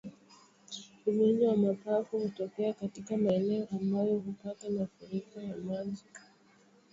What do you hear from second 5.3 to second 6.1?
ya maji